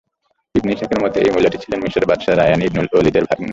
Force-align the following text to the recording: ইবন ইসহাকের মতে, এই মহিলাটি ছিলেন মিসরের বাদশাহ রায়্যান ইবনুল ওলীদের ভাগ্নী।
ইবন 0.55 0.69
ইসহাকের 0.73 0.99
মতে, 1.03 1.17
এই 1.19 1.31
মহিলাটি 1.33 1.57
ছিলেন 1.63 1.79
মিসরের 1.83 2.09
বাদশাহ 2.09 2.33
রায়্যান 2.35 2.61
ইবনুল 2.67 2.87
ওলীদের 2.97 3.25
ভাগ্নী। 3.29 3.49